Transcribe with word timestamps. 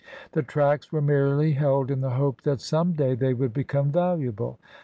The 0.31 0.41
tracts 0.41 0.91
were 0.91 0.99
merely 0.99 1.51
held 1.51 1.91
in 1.91 2.01
the 2.01 2.09
hope 2.09 2.41
that 2.41 2.59
some 2.59 2.93
day 2.93 3.13
they 3.13 3.35
would 3.35 3.53
become 3.53 3.91
valuable. 3.91 4.57